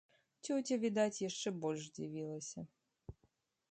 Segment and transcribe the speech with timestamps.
[0.45, 2.59] Цёця, відаць, яшчэ больш дзівілася.